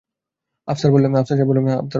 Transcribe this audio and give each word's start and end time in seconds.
আফসার 0.67 0.89
সাহেব 1.31 1.47
বললেন, 1.47 1.65
হ্যাঁ, 1.65 1.77
হয়েছে। 1.77 1.89